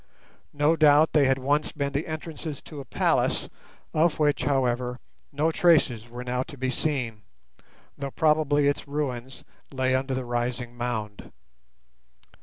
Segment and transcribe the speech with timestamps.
[0.55, 3.49] No doubt they had once been the entrances to a palace,
[3.93, 4.99] of which, however,
[5.31, 7.21] no traces were now to be seen,
[7.95, 11.31] though probably its ruins lay under the rising mound.